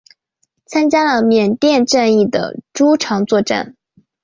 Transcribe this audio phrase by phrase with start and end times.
[0.65, 3.75] 参加了缅甸战役的诸场作战。